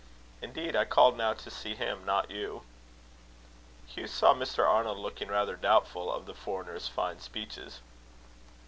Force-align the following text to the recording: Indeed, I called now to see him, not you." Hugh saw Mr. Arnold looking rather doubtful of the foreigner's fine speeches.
Indeed, 0.41 0.75
I 0.75 0.83
called 0.85 1.15
now 1.15 1.33
to 1.33 1.51
see 1.51 1.75
him, 1.75 2.03
not 2.05 2.31
you." 2.31 2.63
Hugh 3.85 4.07
saw 4.07 4.33
Mr. 4.33 4.67
Arnold 4.67 4.97
looking 4.97 5.27
rather 5.27 5.55
doubtful 5.55 6.11
of 6.11 6.25
the 6.25 6.33
foreigner's 6.33 6.87
fine 6.87 7.19
speeches. 7.19 7.81